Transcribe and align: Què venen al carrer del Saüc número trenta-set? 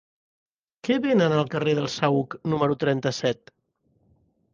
Què 0.87 0.95
venen 1.03 1.35
al 1.35 1.51
carrer 1.55 1.75
del 1.79 1.89
Saüc 1.97 2.33
número 2.53 2.79
trenta-set? 2.85 3.53